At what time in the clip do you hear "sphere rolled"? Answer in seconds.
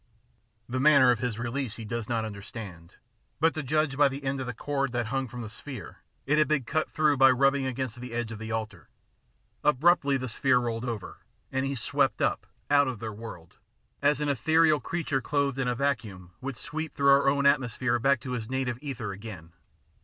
10.27-10.85